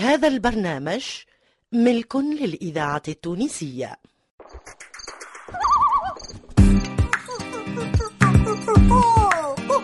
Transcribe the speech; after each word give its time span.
هذا 0.00 0.28
البرنامج 0.28 1.04
ملك 1.72 2.16
للإذاعة 2.16 3.02
التونسية. 3.08 3.96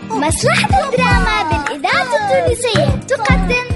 مسرحة 0.09 0.69
الدراما 0.85 1.43
بالإذاعة 1.43 2.09
التونسية 2.15 2.85
تقدم 3.07 3.67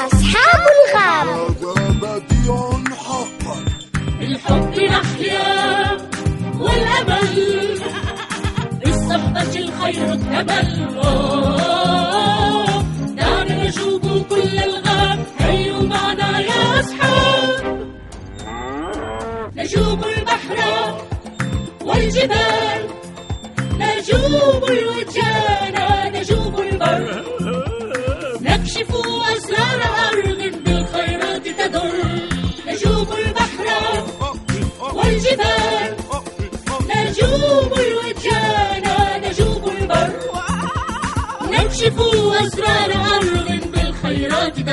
أصحاب 0.00 0.66
الغاب 0.74 1.56
بالحب 4.20 4.74
نحيا 4.80 5.96
والأمل 6.58 7.80
بالصحبة 8.84 9.42
الخير 9.58 10.12
آه، 11.02 12.21
تنسوا 14.12 14.22
كل 14.28 14.58
الغاب. 14.58 15.18
معنا 15.88 16.40
يا 16.40 16.80
أصحاب. 16.80 17.88
البحر 20.04 20.58
والجبال 21.84 22.80
نجوب 23.78 24.64
الوجال. 24.64 25.61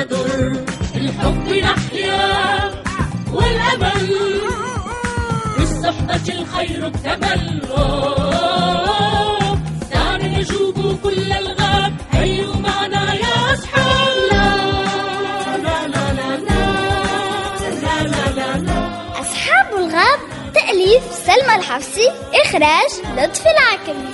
تدر 0.04 0.52
الحب 0.96 1.48
نحيا 1.48 2.70
والأمل 3.32 4.16
بالصحبة 5.58 6.26
الخير 6.28 6.86
اكتمل 6.86 7.62
آه، 7.76 9.54
دعنا 9.92 10.38
نجوب 10.38 10.98
كل 11.02 11.32
الغاب 11.32 11.92
هيا 12.12 12.46
معنا 12.56 13.14
يا 13.14 13.52
أصحاب 13.54 14.16
لا 14.30 14.46
لا 15.56 15.88
لا 15.88 16.12
لا 16.12 16.36
لا 16.36 16.60
لا 17.82 18.02
لا 18.02 18.30
لا 18.36 18.58
لا 18.58 18.80
أصحاب 19.20 19.66
الغاب 19.78 20.20
تأليف 20.54 21.02
سلمى 21.26 21.54
الحفصي 21.56 22.08
إخراج 22.44 22.90
لطفي 23.18 23.48
العكري 23.50 24.04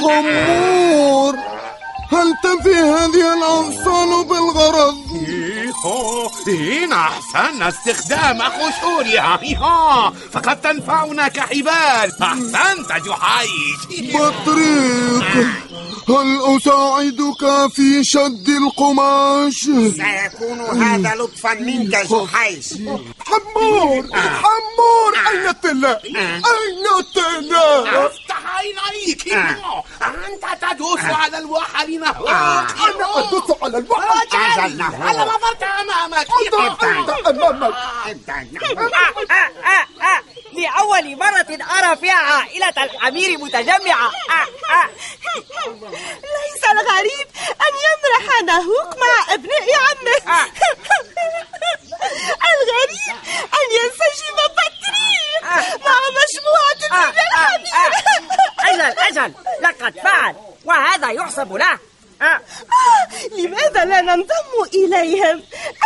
خمور 0.00 1.34
هل 2.12 2.34
تنفي 2.42 2.74
هذه 2.74 3.34
الأغصان 3.34 4.28
بالغرض؟ 4.28 4.94
إيه 6.48 6.92
أحسن 6.92 7.62
استخدام 7.62 8.42
قشورها 8.42 9.36
فقد 10.32 10.60
تنفعنا 10.60 11.28
كحبال 11.28 12.22
أحسنت 12.22 12.92
جحيش 13.06 14.12
بطريق 14.14 15.24
هل 16.08 16.56
أساعدك 16.56 17.72
في 17.74 18.04
شد 18.04 18.48
القماش؟ 18.48 19.54
سيكون 19.54 20.82
هذا 20.82 21.14
لطفا 21.14 21.54
منك 21.54 22.06
جحيش 22.06 22.74
حمور 23.26 24.06
حمور 24.14 25.12
أين 25.30 25.48
التلة؟ 25.48 26.00
أين 26.04 26.84
التلة؟ 26.98 28.06
أفتح 28.06 28.56
عينيك. 28.56 29.34
أنت 30.02 30.44
تدوس 30.62 31.00
على 31.04 31.38
الوحل 31.38 32.00
نهوك. 32.00 32.28
أنا 32.28 33.18
أدوس 33.18 33.56
على 33.62 33.78
الوحل. 33.78 34.36
أجل 34.36 34.82
على 34.82 35.18
نظرت 35.18 35.62
أمامك. 35.62 36.26
أنت 38.06 38.28
أمامك. 38.28 39.28
لأول 40.52 41.16
مرة 41.16 41.58
أرى 41.78 41.96
فيها 41.96 42.14
عائلة 42.14 42.84
الحمير 42.84 43.38
متجمعة 43.38 44.06
آه، 44.30 44.46
آه. 44.74 44.88
ليس 46.34 46.64
الغريب 46.72 47.26
أن 47.46 47.72
يمرح 47.88 48.42
ناهوك 48.44 48.96
مع 48.98 49.34
أبناء 49.34 49.62
عمه 49.74 50.38
آه. 50.38 50.46
الغريب 52.52 53.16
أن 53.54 53.66
ينسجم 53.78 54.36
بطريق 54.36 55.42
آه. 55.44 55.76
مع 55.88 55.98
مجموعة 56.18 57.02
آه، 57.02 57.10
من 57.10 57.18
آه، 57.18 57.56
الحمير 57.56 58.30
آه. 58.60 58.74
أجل 58.74 58.98
أجل 58.98 59.32
لقد 59.62 59.98
فعل 60.00 60.36
وهذا 60.64 61.10
يحسب 61.10 61.52
له 61.52 61.78
آه. 62.22 62.24
آه، 62.24 63.08
لماذا 63.36 63.84
لا 63.84 64.00
ننضم 64.00 64.52
إليهم؟ 64.74 65.42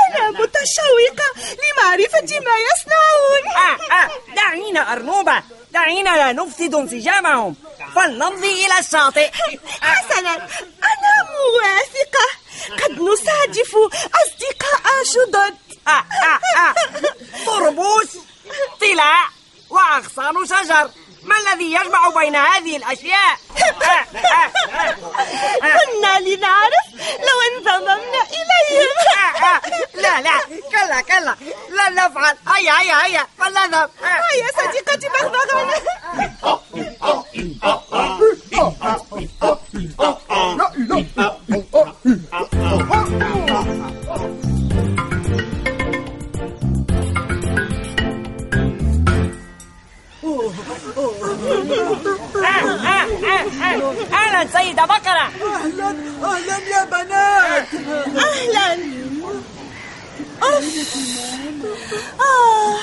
أنا 0.08 0.30
متشوقة 0.30 1.28
لمعرفة 1.36 2.40
ما 2.40 2.54
يصنعون 2.68 3.44
آه، 3.56 3.94
آه. 3.94 4.10
دعينا 4.36 4.92
أرنوبة 4.92 5.42
دعينا 5.70 6.10
لا 6.10 6.32
نفسد 6.32 6.74
انسجامهم 6.74 7.54
فلنمضي 7.94 8.66
إلى 8.66 8.81
الشاطئ 8.92 9.30
حسنا 9.80 10.34
أنا 10.84 11.12
موافقة 11.32 12.28
قد 12.84 13.00
نصادف 13.00 13.76
أصدقاء 14.22 14.82
جدد. 15.14 15.56
طربوس 17.46 18.08
طلاء 18.80 19.24
وأغصان 19.70 20.46
شجر 20.46 20.90
ما 21.22 21.36
الذي 21.38 21.72
يجمع 21.72 22.08
بين 22.08 22.36
هذه 22.36 22.76
الأشياء؟ 22.76 23.38
كنا 25.60 26.20
لنعرف 26.20 26.86
لو 27.18 27.38
انضممنا 27.56 28.22
إليهم. 28.30 28.92
لا 29.94 30.20
لا 30.20 30.40
كلا 30.70 31.00
كلا 31.00 31.36
لن 31.68 31.94
نفعل 31.94 32.36
هيا 32.56 32.80
هيا 32.80 33.06
هيا 33.06 33.26
فلنذهب 33.38 33.90
آه. 34.02 34.06
يا 34.36 34.48
صديقتي 34.56 35.08
بغبغانة 35.08 35.74
أهلا 54.12 54.46
سيدة 54.52 54.84
بقرة 54.84 55.30
أهلا 55.42 55.94
أهلا 56.24 56.58
يا 56.68 56.84
بنات. 56.84 57.68
أهلا. 58.16 58.78
آه 62.20 62.78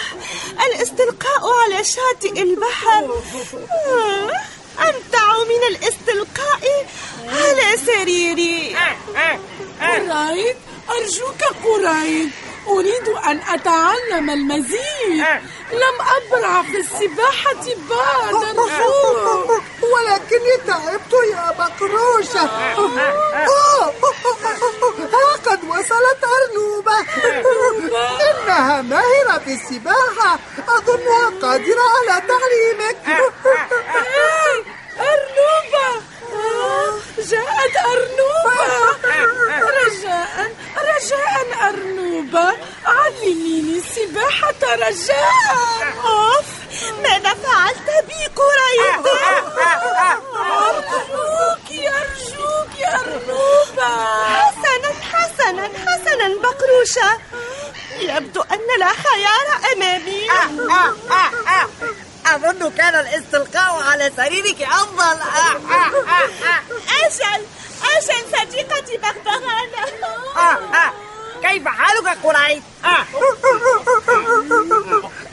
الاستلقاء 0.66 1.41
على 1.63 1.84
شاطئ 1.84 2.41
البحر 2.41 3.03
أمتع 4.80 5.34
من 5.44 5.75
الاستلقاء 5.75 6.88
على 7.28 7.78
سريري. 7.86 8.75
أه، 8.75 8.80
أه، 9.18 9.40
أه. 9.81 10.13
قرايد 10.13 10.56
أرجوك 10.90 11.44
قرايد 11.63 12.31
أريد 12.69 13.07
أن 13.25 13.40
أتعلم 13.50 14.30
المزيد. 14.30 15.22
آه. 15.22 15.41
لم 15.74 15.96
أبرع 16.18 16.62
في 16.62 16.78
السباحة 16.78 17.66
بعد 17.89 18.44
الظهر 18.44 19.62
ولكني 19.81 20.57
تعبت 20.68 21.13
يا 21.33 21.51
بقروشة. 21.60 22.45
آه، 22.45 23.94
ها 25.13 25.36
قد 25.45 25.63
وصلت 25.63 26.21
أرنوبة. 26.24 26.98
إنها 28.30 28.81
ماهرة 28.81 29.38
في 29.45 29.54
السباحة. 29.54 30.39
أظنها 30.69 31.30
قادرة 31.42 31.83
على 31.98 32.22
تعليمك 32.27 32.98
أرنوبة 35.00 36.04
آه، 36.33 37.00
جاءت 37.18 37.75
أرنوبة 37.86 38.56
رجاء 39.86 40.51
رجاء 40.77 41.69
أرنوبة 41.69 42.48
علميني 42.86 43.77
السباحة 44.30 44.76
رجاء 44.76 45.94
أوف 46.06 46.46
ماذا 47.04 47.34
فعلت 47.34 48.06
بي 48.08 48.26
قريب 48.36 49.08
أرجوك 50.38 51.70
أرجوك 51.72 52.80
يا 52.80 52.96
أرنوبة 52.96 53.92
حسنا 54.36 54.92
حسنا 55.12 55.70
حسنا 55.86 56.28
بقروشة 56.44 57.18
يبدو 58.00 58.42
أن 58.42 58.60
لا 58.80 58.88
خيار 58.88 59.74
أمامي. 59.76 60.28
أظن 62.25 62.72
كان 62.72 62.96
الاستلقاء 63.00 63.84
على 63.92 64.12
سريرك 64.18 64.62
أفضل. 64.62 65.20
أجل 67.04 67.46
أجل 67.98 68.25
صديقتي 68.38 68.98
بغبغانة 68.98 69.86
آه 70.36 70.40
آه. 70.75 70.94
كيف 71.41 71.68
حالك 71.68 72.18
قريب؟ 72.24 72.63
آه. 72.86 73.06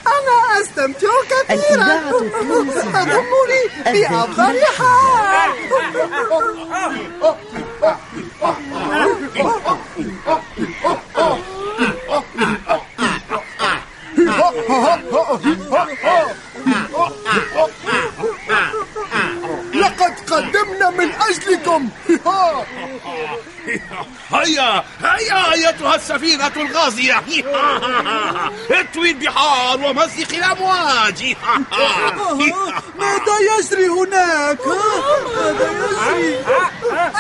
أنا 0.07 0.61
أستمتع 0.61 1.09
كثيرا 1.31 1.45
الإذاعة 1.51 2.19
التونسية 2.21 3.03
أضمني 3.03 3.63
بأفضل 3.87 4.45
الذاكرة. 4.45 4.73
حال 4.79 5.57
لقد 19.75 20.15
قدمنا 20.31 20.91
من 20.91 21.11
أجلكم 21.13 21.89
هيا 24.33 24.85
هيا 25.03 25.53
أيتها 25.53 25.95
السفينة 25.95 26.53
الغازية 26.57 27.15
اطوي 28.71 29.11
البحار 29.11 29.81
ومزق 29.81 30.35
الأمواج 30.35 31.23
ماذا 32.99 33.37
يجري 33.59 33.89
هناك؟ 33.89 34.59
ماذا 35.37 35.71
يجري؟ 35.71 36.39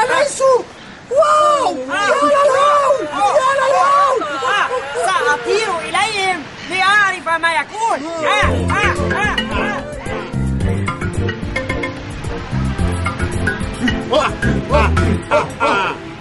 أليسوا؟ 0.02 0.62
واو! 1.10 1.76
يا 1.76 2.10
للاو! 2.22 2.92
يا 3.36 3.50
للاو! 3.58 4.16
سأطير 5.06 5.78
إليهم 5.78 6.42
لأعرف 6.70 7.28
ما 7.28 7.52
يكون 7.54 8.00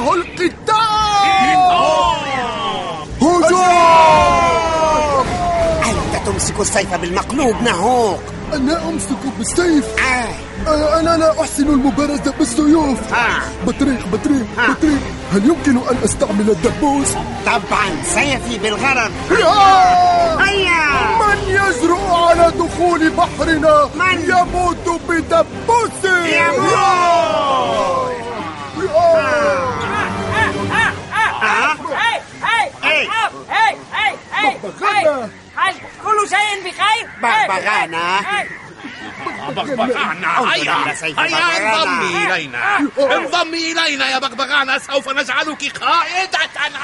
فإنه 0.00 0.14
القتال 0.14 0.50
هجوم 3.20 5.26
أنت 5.84 6.26
تمسك 6.26 6.60
السيف 6.60 6.94
بالمقلوب 6.94 7.62
نهوك 7.62 8.20
أنا 8.52 8.88
أمسك 8.88 9.16
بالسيف 9.38 9.84
آه. 9.98 10.28
آه، 10.70 11.00
أنا 11.00 11.16
لا 11.16 11.40
أحسن 11.40 11.62
المبارزة 11.68 12.32
بالسيوف 12.38 12.98
آه. 13.14 13.64
بطريق 13.66 14.06
بطريق 14.12 14.46
آه. 14.58 14.72
بطريق 14.72 14.98
هل 15.32 15.44
يمكن 15.48 15.76
أن 15.76 15.96
أستعمل 16.04 16.50
الدبوس؟ 16.50 17.08
طبعا 17.46 18.02
سيفي 18.04 18.58
بالغرض 18.58 19.10
يا! 19.30 20.44
هيا 20.44 20.90
من 21.20 21.38
يجرؤ 21.48 22.14
على 22.14 22.52
دخول 22.58 23.10
بحرنا 23.10 23.88
من؟ 23.94 24.20
يموت 24.30 25.00
بدبوسه 25.08 26.26
يموت. 26.26 28.10
بغبغانة. 34.42 35.30
هاي 35.56 35.74
كل 36.04 36.28
شيء 36.28 36.60
بخير. 36.64 37.08
بغبغانة. 37.22 38.20
بغبغانة 39.48 40.52
هيا 40.52 40.94
هيا. 41.02 41.74
انضمي 41.74 42.26
إلينا. 42.26 42.78
انضمي 42.98 43.72
إلينا 43.72 44.10
يا 44.10 44.18
بغبغانة 44.18 44.78
سوف 44.78 45.08
نجعلك 45.08 45.78
قائدة 45.78 46.38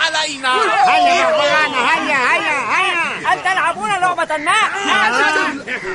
علينا. 0.04 0.54
هيا 0.84 1.30
بغبغانة 1.30 1.78
هيا 1.90 2.18
هيا 2.32 2.58
هيا. 2.76 3.28
هل 3.28 3.42
تلعبون 3.42 3.90
لعبة 3.90 4.36
ما؟ 4.36 4.52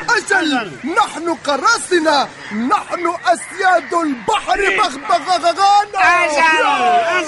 أجل 0.10 0.72
نحن 0.98 1.36
قراصنة 1.46 2.28
نحن 2.54 3.14
أسياد 3.26 3.94
البحر 3.94 4.60
بغبغانا 4.78 6.26
أجل 6.26 6.66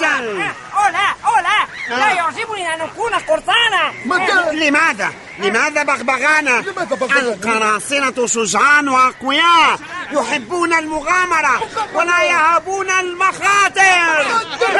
أجل. 0.04 0.42
أو 0.74 0.92
لا 0.92 1.14
أو 1.26 1.34
لا 1.36 1.96
لا 1.96 2.12
يعجبني 2.12 2.74
أن 2.74 2.80
أكون 2.80 3.14
قرصانا 3.14 3.92
ماذا؟ 4.04 4.52
لماذا؟ 4.52 5.12
لماذا 5.38 5.82
بغبغانة؟ 5.82 6.60
لماذا 6.60 6.84
بغبغانة؟ 6.84 7.20
القراصنة 7.20 8.26
شجعان 8.26 8.88
وأقوياء 8.88 9.78
يحبون 10.12 10.72
المغامرة 10.72 11.62
ولا 11.94 12.22
يهابون 12.22 12.90
المخاطر. 12.90 14.26
يو 14.60 14.78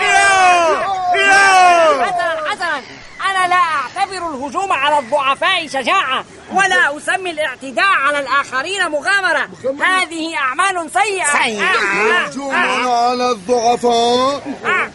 يو 0.00 0.76
يو 1.14 2.04
حسنا 2.04 2.50
حسنا 2.50 2.82
أنا 3.36 3.46
لا 3.48 3.56
أعتبر 3.56 4.30
الهجوم 4.30 4.72
على 4.72 4.98
الضعفاء 4.98 5.68
شجاعة 5.68 6.24
ولا 6.52 6.96
أسمي 6.96 7.30
الاعتداء 7.30 7.84
على 7.84 8.18
الآخرين 8.18 8.88
مغامرة. 8.90 9.48
هذه 9.84 10.36
أعمال 10.36 10.90
سيئة. 10.90 11.42
سيئة. 11.42 11.64
آه، 11.64 11.66
آه، 11.66 12.26
هجوم 12.26 12.54
آه، 12.54 13.08
على 13.08 13.30
الضعفاء 13.30 14.42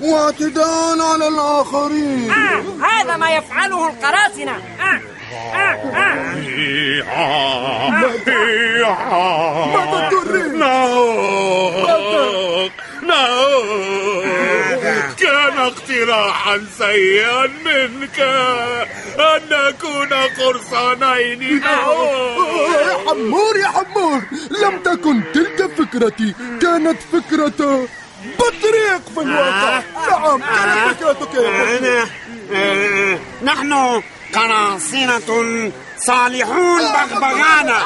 واعتداء 0.02 1.02
على 1.02 1.28
الآخرين. 1.28 2.32
آه، 2.32 2.64
هذا 2.86 3.18
ما 3.18 3.32
يفعله 3.32 3.88
القراصنة. 3.90 4.62
ماذا 9.74 10.10
تريد؟ 10.10 10.54
ناوك 10.54 11.90
كان 13.02 13.12
اقتراحا 15.68 16.66
سيئا 16.78 17.48
منك. 17.48 18.20
أن 19.20 19.42
نكون 19.52 20.14
قرصانين 20.14 21.42
يا 21.42 22.98
حمور 23.08 23.58
يا 23.58 23.68
حمور. 23.68 24.22
لم 24.52 24.80
تكن 24.80 25.24
تلك 25.34 25.72
فكرتي. 25.78 26.36
كانت 26.62 26.98
فكرة 27.14 27.88
بطريق 28.40 29.02
في 29.16 29.22
الواقع. 29.22 29.82
نعم 30.10 30.40
كانت 30.40 30.98
فكرتك 30.98 31.34
يا 31.34 31.40
بطريق 31.40 31.78
أنا 31.78 32.06
آه، 32.54 33.20
نحن 33.44 34.02
قراصنة 34.36 35.72
صالحون 35.98 36.82
بغبغانة 36.82 37.80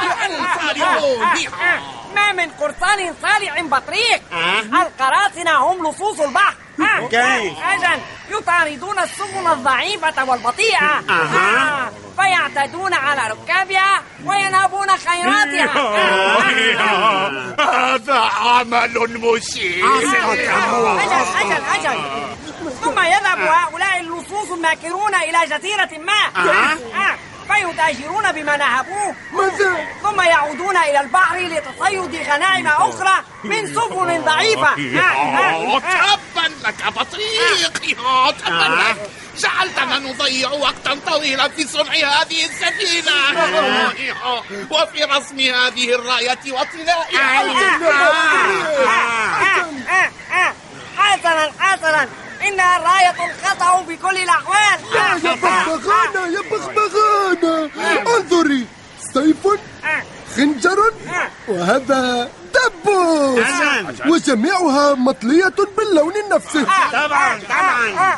ما 2.15 2.31
من 2.31 2.49
قرصان 2.49 3.13
صالع 3.21 3.61
بطريق. 3.61 4.21
آه. 4.33 4.59
القراصنة 4.61 5.51
هم 5.57 5.89
لصوص 5.89 6.19
البحر. 6.19 6.55
آه. 6.79 7.07
كيف؟ 7.07 7.53
أجل 7.63 8.01
يطاردون 8.29 8.99
السفن 8.99 9.47
الضعيفة 9.51 10.23
والبطيئة 10.25 11.03
أها. 11.09 11.87
آه. 11.87 11.91
فيعتدون 12.21 12.93
على 12.93 13.21
ركابها 13.33 14.01
وينهبون 14.25 14.87
خيراتها 14.87 15.79
آه. 15.79 16.39
آه. 16.79 17.95
هذا 17.95 18.19
عمل 18.19 19.19
مشين 19.19 19.85
أجل 19.85 20.39
أجل 21.41 21.63
أجل 21.75 21.99
ثم 22.83 22.99
يذهب 22.99 23.39
هؤلاء 23.39 23.99
اللصوص 23.99 24.51
الماكرون 24.51 25.15
إلى 25.15 25.57
جزيرة 25.57 25.89
ما. 26.05 26.41
آه. 26.41 27.15
فيتاجرون 27.53 28.31
بما 28.31 28.57
نهبوه؟ 28.57 29.15
ثم 30.03 30.21
يعودون 30.21 30.77
إلى 30.77 31.01
البحر 31.01 31.37
لتصيد 31.37 32.15
غنائم 32.29 32.67
أخرى 32.67 33.13
من 33.43 33.67
سفن 33.67 34.21
ضعيفة 34.25 34.75
آه، 36.65 36.69
آه، 36.69 36.71
آه. 36.71 36.89
لك 36.89 36.93
بطريق 36.93 37.61
يا 37.61 38.31
تبا 38.31 38.75
لك 38.75 39.09
جعلتنا 39.37 39.99
نضيع 39.99 40.49
وقتا 40.49 40.99
طويلا 41.07 41.47
في 41.47 41.67
صنع 41.67 41.91
هذه 41.93 42.45
السفينة. 42.45 43.11
وفي 44.71 45.03
رسم 45.03 45.39
هذه 45.39 45.95
الراية 45.95 46.39
وطلائها 46.51 47.43
حسنا 50.97 51.51
حسنا 51.59 52.07
إنها 52.47 52.77
الراية 52.77 53.31
الخطأ 53.31 53.81
بكل 53.81 54.17
الأحوال. 54.17 54.79
يا 55.23 55.33
بغبغانة 55.35 56.27
يا 56.35 56.41
بغبغانة 56.51 57.69
انظري 58.17 58.65
سيف 59.13 59.47
خنجر 60.35 60.93
وهذا 61.47 62.29
دبوس. 62.55 63.39
أجل. 63.89 64.09
وجميعها 64.11 64.93
مطلية 64.95 65.53
باللون 65.77 66.13
نفسه 66.31 66.63
طبعا 66.91 67.39
طبعا. 67.49 68.17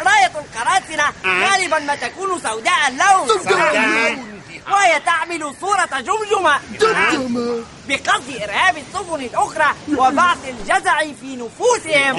راية 0.00 0.32
القراصنة 0.44 1.04
غالبا 1.26 1.78
ما 1.78 1.94
تكون 1.94 2.40
سوداء 2.40 2.88
اللون. 2.88 3.28
سوداء. 3.28 4.18
وهي 4.72 5.00
تعمل 5.00 5.54
صورة 5.60 5.88
جمجمة. 6.00 6.58
جمجمة. 6.80 7.64
بقصد 7.88 8.42
إرهاب 8.42 8.76
السفن 8.76 9.14
الأخرى 9.20 9.74
وبعث 9.96 10.38
الجزع 10.48 10.98
في 11.20 11.36
نفوسهم. 11.36 12.16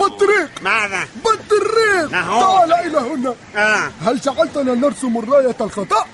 بطريق. 0.00 0.50
ماذا؟ 0.62 1.08
بطريق. 1.24 2.10
تعال 2.10 2.72
إلى 2.72 2.98
هنا. 2.98 3.34
آه. 3.56 3.90
هل 4.06 4.20
جعلتنا 4.20 4.74
نرسم 4.74 5.18
الراية 5.18 5.56
الخطأ؟ 5.60 6.04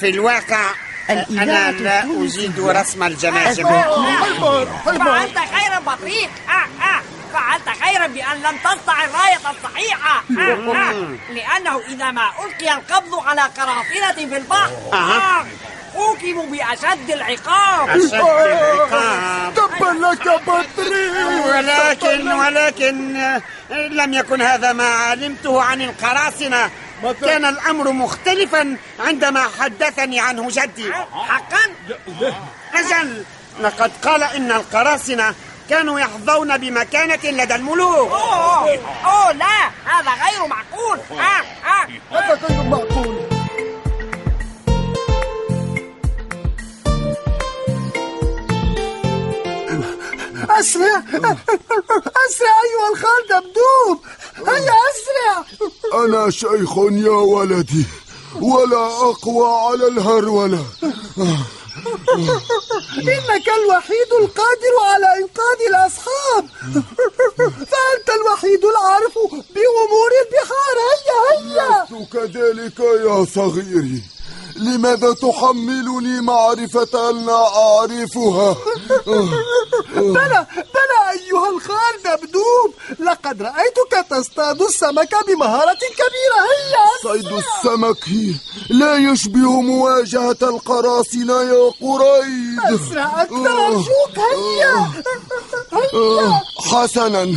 في 0.00 0.08
الواقع 0.08 0.70
أنا 1.10 1.72
لا 1.72 2.04
أجيد 2.24 2.60
رسم 2.60 3.02
الجماجم 3.02 3.64
فعلت 4.84 5.38
خيرا 5.38 5.78
بطريق 5.86 6.30
آه، 6.48 6.84
آه. 6.84 7.00
فعلت 7.34 7.68
خيرا 7.82 8.06
بأن 8.06 8.42
لم 8.42 8.56
تصنع 8.64 9.04
الراية 9.04 9.38
الصحيحة. 9.50 10.24
لأنه 11.30 11.80
إذا 11.88 12.10
ما 12.10 12.30
ألقي 12.44 12.74
القبض 12.74 13.14
على 13.14 13.40
قراصنة 13.40 14.28
في 14.28 14.36
البحر 14.36 14.70
حوكموا 15.94 16.46
بأشد 16.46 17.10
العقاب. 17.10 17.88
أشد 17.88 18.14
العقاب. 18.14 19.54
تبا 19.54 20.06
لك 20.06 20.28
بطريق 20.46 21.46
ولكن 21.46 22.32
ولكن 22.32 23.14
لم 23.70 24.14
يكن 24.14 24.42
هذا 24.42 24.72
ما 24.72 24.88
علمته 24.88 25.62
عن 25.62 25.82
القراصنة. 25.82 26.70
كان 27.22 27.44
الأمر 27.44 27.92
مختلفا 27.92 28.76
عندما 29.00 29.48
حدثني 29.60 30.20
عنه 30.20 30.48
جدي. 30.50 30.92
حقا؟ 31.28 31.74
أجل 32.74 33.24
لقد 33.60 33.92
قال 34.04 34.22
إن 34.22 34.52
القراصنة 34.52 35.34
كانوا 35.70 36.00
يحظون 36.00 36.58
بمكانة 36.58 37.30
لدى 37.30 37.54
الملوك. 37.54 38.10
أوه, 38.10 38.78
أوه 39.04 39.32
لا 39.32 39.70
هذا 39.84 40.10
غير 40.10 40.46
معقول. 40.46 40.98
آه 41.10 41.42
آه. 41.66 41.88
هذا 42.10 42.34
غير 42.48 42.62
معقول 42.62 43.34
أسرع 50.50 51.02
أسرع 52.26 52.54
أيها 52.64 52.88
الخال 52.92 53.22
دبدوب 53.30 54.04
هيا 54.48 54.72
أسرع. 54.90 55.44
أنا 56.04 56.30
شيخ 56.30 56.78
يا 56.78 57.10
ولدي 57.10 57.86
ولا 58.40 58.86
أقوى 58.86 59.48
على 59.48 59.88
الهرولة. 59.88 60.64
إنك 62.98 63.48
الوحيد 63.48 64.10
القادر 64.20 64.74
على 64.84 65.06
إنقاذ 65.18 65.58
الأصحاب. 65.68 66.46
فأنت 67.70 68.08
الوحيد 68.20 68.64
العارف 68.64 69.18
بأمور 69.28 70.10
البحار. 70.24 70.76
هيا 70.90 71.20
هيا. 71.38 71.84
لست 71.84 72.12
كذلك 72.12 72.80
يا 72.80 73.24
صغيري. 73.24 74.13
لماذا 74.56 75.12
تحملني 75.14 76.20
معرفة 76.20 77.10
لا 77.10 77.46
أعرفها؟ 77.56 78.56
بلى 79.94 80.46
بلى 80.54 81.00
أيها 81.12 81.50
الخال 81.50 81.94
دبدوب 82.04 82.74
لقد 83.00 83.42
رأيتك 83.42 84.10
تصطاد 84.10 84.62
السمك 84.62 85.14
بمهارة 85.28 85.74
كبيرة. 85.74 86.40
هيا. 86.50 87.12
صيد 87.12 87.32
السمك 87.32 88.08
لا 88.70 88.96
يشبه 88.96 89.60
مواجهة 89.60 90.36
القراصنة 90.42 91.42
يا 91.42 91.70
قريب 91.80 92.60
أسرع 92.80 93.22
أكثر. 93.22 93.66
أرجوك 93.66 94.18
هيا 94.18 94.90
هيا. 95.72 96.42
حسنا 96.72 97.34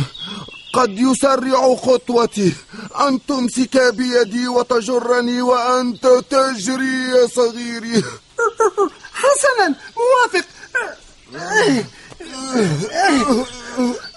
قد 0.74 0.98
يسرع 0.98 1.74
خطوتي. 1.74 2.52
أن 3.00 3.26
تمسك 3.26 3.76
بيدي 3.94 4.48
وتجرني 4.48 5.42
وأنت 5.42 6.06
تجري 6.30 7.08
يا 7.14 7.26
صغيري. 7.26 8.02
حسنا 9.14 9.74
موافق. 9.96 10.46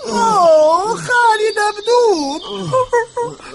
أوه 0.08 0.96
خالد 0.96 1.58
دبدوب 1.58 2.42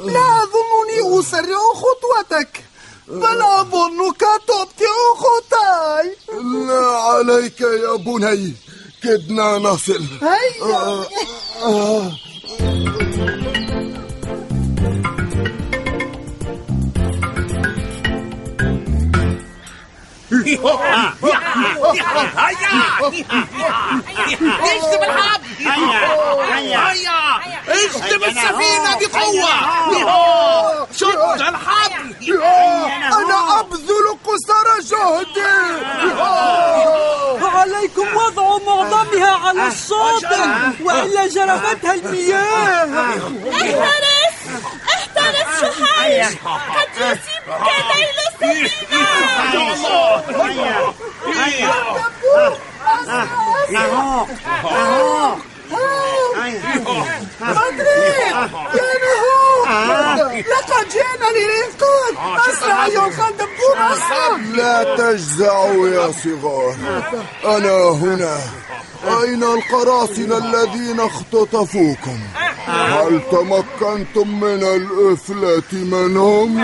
لا 0.05 0.43
أظنني 0.43 1.21
أسرع 1.21 1.59
خطوتك 1.75 2.65
بل 3.09 3.43
أظنك 3.43 4.23
تبطئ 4.49 4.87
خطاي. 5.17 6.17
لا 6.69 6.87
عليك 6.87 7.61
يا 7.61 7.97
بني 7.97 8.55
كدنا 9.03 9.59
نصل. 9.59 10.05
هيا. 10.23 11.07
اشتم 24.63 25.03
الحب 25.03 25.43
اشتم 27.69 28.25
السفينة 28.25 28.99
بقوة 29.01 30.89
شد 30.97 31.41
الحبل 31.41 32.33
أنا 33.13 33.61
أبذل 33.61 34.19
قصارى 34.25 34.81
جهدي 34.81 35.47
عليكم 37.57 38.17
وضع 38.17 38.59
معظمها 38.67 39.31
على 39.49 39.67
الشاطئ 39.69 40.47
وإلا 40.85 41.27
جرفتها 41.27 41.95
المياه 41.95 42.85
أحترس 43.53 44.39
احترس 44.95 45.61
شحيش 45.61 46.37
قد 46.45 46.97
يصيبك 46.97 47.96
يا 53.71 53.85
لقد 60.51 60.89
جئنا 60.93 61.29
للإنقاذ 61.37 62.15
أسرع 62.51 62.87
أيها 62.87 63.09
أسرع. 63.79 64.37
لا 64.55 64.97
تجزعوا 64.97 65.89
يا 65.89 66.13
صغار. 66.13 66.77
أنا 67.45 67.91
هنا 67.91 68.39
أين 69.23 69.43
القراصنة 69.43 70.37
الذين 70.39 71.01
اختطفوكم 71.01 72.19
هل 72.67 73.23
تمكنتم 73.33 74.41
من 74.41 74.63
الإفلات 74.63 75.73
منهم؟ 75.73 76.59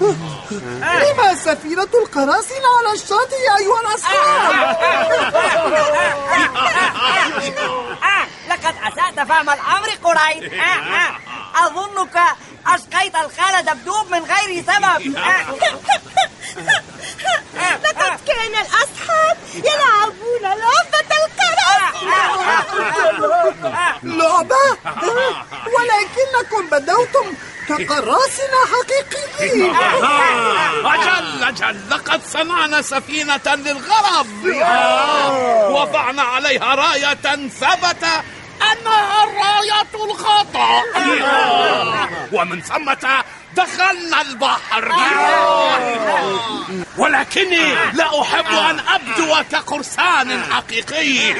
لما 1.02 1.34
سفينة 1.34 1.88
القراصنة 1.94 2.68
على 2.78 2.92
الشاطئ 2.94 3.56
أيها 3.58 3.80
الأصحاب؟ 3.80 4.76
لقد 8.50 8.74
أسأت 8.82 9.28
فهم 9.28 9.50
الأمر 9.50 9.90
قريب. 10.04 10.52
أظنك 11.66 12.16
أسقيت 12.66 13.14
الخال 13.14 13.64
دبدوب 13.64 14.10
من 14.10 14.22
غير 14.24 14.62
سبب. 14.62 15.16
لقد 17.84 18.20
كان 18.26 18.54
الأصحاب 18.60 19.36
يلعبون 19.54 20.42
لعبة 20.42 21.10
القراصنة. 21.24 22.24
لعبة؟ 24.02 24.64
ولكنكم 25.66 26.66
بدوتم 26.70 27.34
كقراصنة 27.68 28.60
حقيقيين. 28.72 29.76
أجل 30.84 31.44
أجل. 31.44 31.80
لقد 31.90 32.20
صنعنا 32.26 32.82
سفينة 32.82 33.40
للغرض. 33.46 34.26
وضعنا 35.70 36.22
عليها 36.22 36.74
راية 36.74 37.48
ثبت 37.48 38.04
أنها 38.62 39.24
الراية 39.24 39.86
الخطأ 39.94 40.82
ومن 42.32 42.62
ثمة 42.62 43.24
دخلنا 43.56 44.20
البحر. 44.20 44.92
ولكني 46.98 47.74
لا 47.92 48.22
أحب 48.22 48.46
أن 48.46 48.80
أبدو 48.80 49.34
كقرصان 49.52 50.42
حقيقي. 50.52 51.34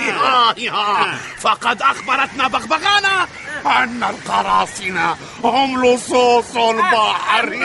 فقد 1.41 1.83
أخبرتنا 1.83 2.49
بغبغانا 2.49 3.29
أن 3.67 4.05
القراصنة 4.05 5.17
هم 5.45 5.85
لصوص 5.85 6.57
البحر. 6.57 7.57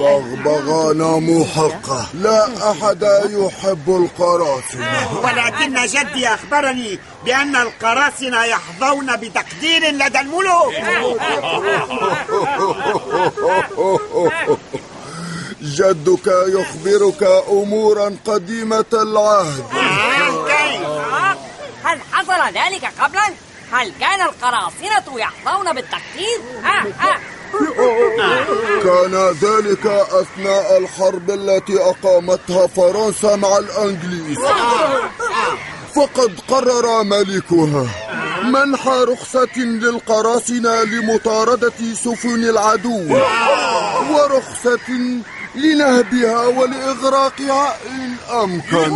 بغبغانة 0.00 1.20
محقة. 1.20 2.06
لا 2.14 2.70
أحد 2.70 3.02
يحب 3.30 3.86
القراصنة. 3.88 5.20
ولكن 5.24 5.86
جدي 5.86 6.28
أخبرني 6.28 6.98
بأن 7.24 7.56
القراصنة 7.56 8.44
يحظون 8.44 9.16
بتقدير 9.16 9.90
لدى 9.90 10.20
الملوك. 10.20 10.74
جدك 15.62 16.26
يخبرك 16.26 17.22
أمورا 17.48 18.16
قديمة 18.26 18.92
العهد. 18.92 19.64
هل 21.84 22.00
حصل 22.12 22.54
ذلك 22.54 22.90
قبلا؟ 23.00 23.34
هل 23.72 23.92
كان 24.00 24.20
القراصنة 24.20 25.18
يحظون 25.20 25.72
بالتقدير؟ 25.74 26.40
ها 26.62 26.84
ها 26.98 27.18
كان 28.84 29.14
ذلك 29.42 29.86
أثناء 29.86 30.78
الحرب 30.78 31.30
التي 31.30 31.78
أقامتها 31.80 32.66
فرنسا 32.66 33.36
مع 33.36 33.58
الأنجليز. 33.58 34.38
فقد 35.96 36.40
قرر 36.48 37.02
ملكها 37.02 37.86
منح 38.44 38.88
رخصة 38.88 39.56
للقراصنة 39.56 40.82
لمطاردة 40.82 41.72
سفن 42.04 42.44
العدو 42.44 43.14
ورخصة 44.10 44.88
لنهبها 45.56 46.46
ولإغراقها 46.46 47.76
إن 47.86 48.16
أمكن 48.42 48.92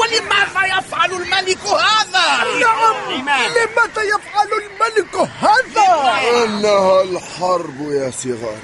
ولماذا 0.00 0.78
يفعل 0.78 1.12
الملك 1.12 1.58
هذا؟ 1.66 2.44
نعم. 2.60 3.12
لماذا 3.50 4.02
يفعل 4.02 4.48
الملك 4.52 5.28
هذا؟ 5.40 6.20
إنها 6.44 7.02
الحرب 7.02 7.80
يا 7.80 8.10
صغار. 8.10 8.58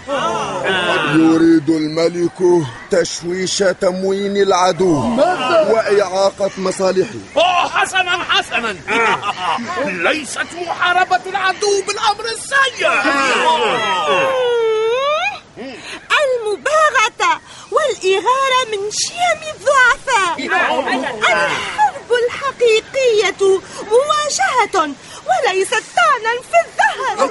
يريد 1.15 1.71
الملك 1.71 2.67
تشويش 2.91 3.59
تموين 3.59 4.37
العدو 4.37 5.17
وإعاقة 5.73 6.51
مصالحه. 6.59 7.15
أوه 7.37 7.69
حسنا 7.69 8.19
حسنا. 8.29 8.77
ليست 10.11 10.47
محاربة 10.67 11.21
العدو 11.27 11.83
بالأمر 11.87 12.25
السيء. 12.25 12.89
المباغتة 16.57 17.41
والإغارة 17.71 18.61
من 18.73 18.91
شيم 18.91 19.41
الضعفاء 19.55 20.35
الحرب 20.47 22.11
الحقيقية 22.27 23.61
مواجهة 23.91 24.95
وليست 25.27 25.85
طعنا 25.97 26.33
في 26.43 26.59
الظهر 26.67 27.31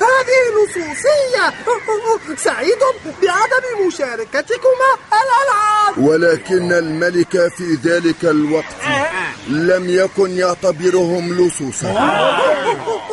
هذه 0.00 0.40
لصوصية 0.56 1.54
سعيد 2.36 2.78
بعدم 3.22 3.86
مشاركتكما 3.86 4.90
الألعاب. 5.12 5.98
ولكن 5.98 6.72
الملك 6.72 7.52
في 7.56 7.78
ذلك 7.84 8.24
الوقت 8.24 8.76
لم 9.48 9.90
يكن 9.90 10.38
يعتبرهم 10.38 11.32
لصوصا. 11.32 11.90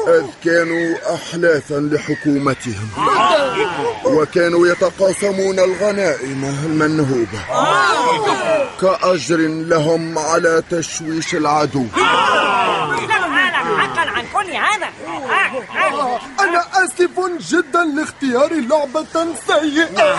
إذ 0.08 0.25
كانوا 0.46 1.16
أحلافا 1.16 1.90
لحكومتهم. 1.92 2.90
وكانوا 4.06 4.68
يتقاسمون 4.68 5.60
الغنائم 5.60 6.44
المنهوبة. 6.66 7.40
كأجر 8.82 9.38
لهم 9.38 10.18
على 10.18 10.64
تشويش 10.72 11.36
العدو. 11.36 11.86
أنا 16.40 16.64
آسف 16.74 17.20
جدا 17.52 17.84
لاختيار 17.84 18.54
لعبة 18.54 19.36
سيئة. 19.48 20.16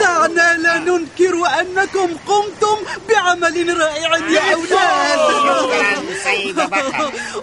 دعنا 0.00 0.56
لا 0.56 0.78
ننكر 0.78 1.34
أنكم 1.60 2.08
قمتم 2.26 2.76
بعمل 3.08 3.80
رائع 3.80 4.16
يا 4.16 4.54
أولاد. 4.54 5.20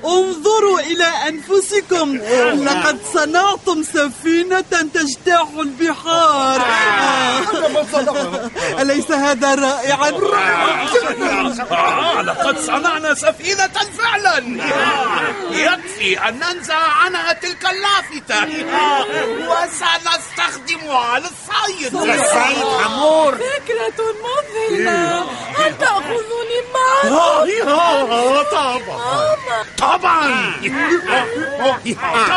انظروا 0.05 0.79
إلى 0.79 1.09
أنفسكم. 1.27 2.17
لقد 2.63 2.97
صنعتم 3.13 3.83
سفينة 3.83 4.71
تجتاح 4.93 5.47
البحار. 5.59 6.62
أليس 8.79 9.11
هذا 9.11 9.55
رائعا؟ 9.55 10.09
آه 11.71 12.21
لقد 12.21 12.59
صنعنا 12.59 13.13
سفينة 13.13 13.69
فعلا. 13.97 14.37
يكفي 15.51 16.27
أن 16.27 16.39
ننزع 16.39 16.77
عنها 16.77 17.33
تلك 17.33 17.65
اللافتة. 17.69 18.43
وسنستخدمها 19.47 21.19
للصيد. 21.19 21.95
السيد 21.95 22.65
حمور. 22.84 23.36
فكرة 23.36 24.03
مذهلة 24.23 25.23
هل 25.58 25.77
تأخذني 25.77 26.60
معك؟ 26.73 27.12
طبعا. 28.51 29.13
طبعا. 29.77 30.53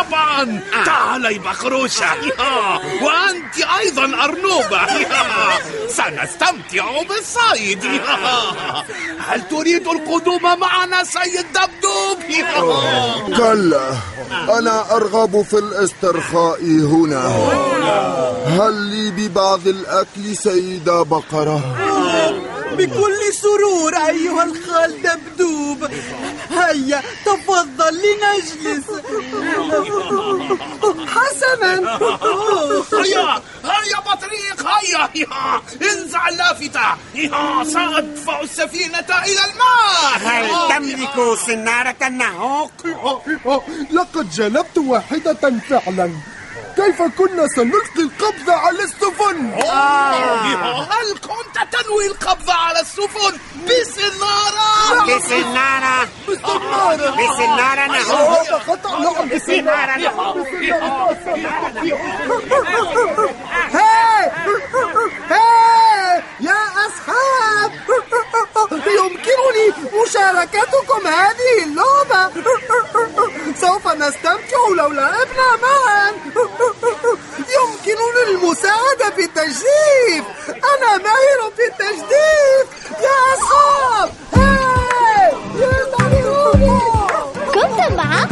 طبعا. 0.02 0.60
تعالي 0.86 1.38
بخروشة 1.38 2.06
وأنت 3.02 3.56
أيضا 3.78 4.24
أرنوبة. 4.24 4.86
سنستمتع 5.88 7.02
بالصيد. 7.02 7.84
هل 9.28 9.48
تريد 9.48 9.88
القدوم 9.88 10.42
معنا 10.42 11.04
سيد 11.04 11.46
دبدوب؟ 11.52 12.18
كلا 13.36 13.90
أنا 14.58 14.96
أرغب 14.96 15.42
في 15.42 15.58
الاسترخاء 15.58 16.62
هنا. 16.62 17.26
هل 18.46 18.74
لي 18.74 19.10
ببعض 19.10 19.66
الأكل 19.66 20.36
سيدة 20.36 21.02
بقرة؟ 21.02 21.60
بكل 22.72 23.25
سرور 23.46 23.96
أيها 23.96 24.44
الخال 24.44 25.02
دبدوب 25.02 25.90
هيا 26.50 27.02
تفضل 27.26 27.94
لنجلس. 28.02 28.84
حسنا. 31.14 31.98
هيا 32.92 33.42
هيا 33.64 33.98
بطريق 34.06 34.66
هيا 34.66 35.10
هيا. 35.14 35.62
انزع 35.92 36.28
اللافتة. 36.28 36.96
هيا 37.14 37.64
سأدفع 37.64 38.40
السفينة 38.40 39.08
إلى 39.24 39.42
الماء. 39.48 40.16
هل 40.16 40.68
تملك 40.68 41.38
سنارة 41.46 41.96
النهوق؟ 42.02 42.72
لقد 43.90 44.30
جلبت 44.30 44.78
واحدة 44.78 45.60
فعلا. 45.68 46.12
كيف 46.76 47.02
كنا 47.02 47.46
سنلقي 47.56 48.00
القبض 48.00 48.50
على 48.50 48.82
السفن؟ 48.82 49.52
هل 50.90 51.18
تنوي 51.64 52.06
القبض 52.06 52.50
على 52.50 52.80
السفن. 52.80 53.38
بسنارة؟ 53.64 55.04
بسنارة. 55.04 56.08
بسنارة. 56.28 57.86
خطأ 58.66 58.98
نعم 59.00 59.28
بسنارة 59.28 59.96
نهوق 59.96 60.46
هاي 63.72 64.30
هاي 65.30 66.22
يا 66.40 66.60
أصحاب. 66.86 67.72
يمكنني 68.72 69.66
مشاركتكم 70.02 71.06
هذه 71.06 71.64
اللعبة. 71.64 72.32
سوف 73.60 73.86
نستمتع 73.86 74.68
لو 74.76 74.88
لعبنا 74.88 75.56
معا. 75.62 76.12
يمكنني 77.56 78.22
المساعدة 78.28 79.10
في 79.16 79.24
التجديف 79.24 80.24
أنا 80.76 80.96
ماهر 80.96 81.50
في 81.56 81.62
التجديف 81.70 82.90
يا 83.02 83.34
أصحاب 83.34 84.10
كنت 87.54 87.92
مع 87.96 88.24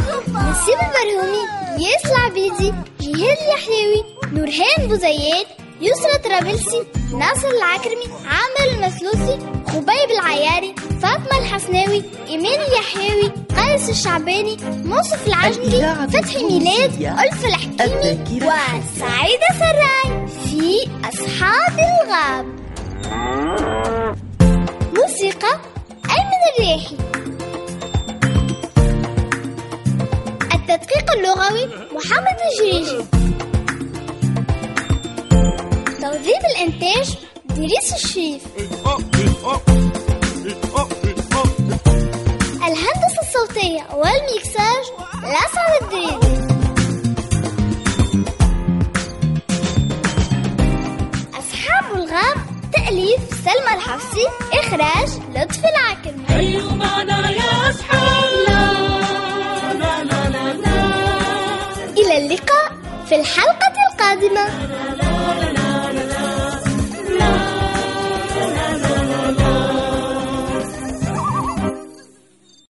نسيب 0.51 0.77
البرهومي 0.81 1.43
ياس 1.85 2.05
العبيدي 2.05 2.73
جهاد 3.01 3.37
اليحيوي 3.37 4.03
نورهان 4.33 4.87
بوزيات 4.87 5.47
يسرى 5.81 6.17
طرابلسي 6.23 6.85
ناصر 7.13 7.47
العكرمي 7.47 8.07
عامر 8.25 8.71
المسلوسي 8.73 9.39
خبيب 9.67 10.11
العياري 10.19 10.75
فاطمة 11.01 11.39
الحسناوي 11.39 12.03
إيمان 12.27 12.59
اليحيوي 12.61 13.31
قيس 13.57 13.89
الشعباني 13.89 14.57
منصف 14.83 15.27
العجمي 15.27 16.07
فتحي 16.07 16.43
ميلاد 16.43 16.93
ألف 17.01 17.45
الحكيمي. 17.45 18.47
وسعيدة 18.47 19.49
سراي 19.59 20.27
في 20.27 20.89
أصحاب 21.09 21.79
الغاب. 21.79 22.45
موسيقى 24.97 25.59
أيمن 26.09 26.41
الريحي. 26.55 26.97
التدقيق 30.53 31.11
اللغوي 31.17 31.65
محمد 31.91 32.37
الجريجي. 32.51 33.05
توظيف 36.01 36.41
الإنتاج 36.55 37.17
دريس 37.45 37.93
الشريف. 37.93 38.41
الهندسة 42.67 43.21
الصوتية 43.21 43.87
والميكساج 43.93 44.85
الأسعد 45.23 45.83
الدريدي 45.83 46.35
أصحاب 51.39 51.95
الغاب 51.95 52.37
تأليف 52.73 53.21
سلمى 53.45 53.73
الحفصي 53.75 54.27
إخراج 54.53 55.09
لطفي 55.35 55.67
العكرمي 55.69 56.25
هيا 56.29 56.73
معنا 56.73 57.29
يا 57.31 57.69
أصحاب 57.69 58.31
لا 58.47 60.03
لا 60.03 60.03
لا 60.03 60.53
لا 60.53 60.75
إلى 61.97 62.17
اللقاء 62.17 62.71
في 63.09 63.15
الحلقة 63.15 63.73
القادمة. 63.91 64.45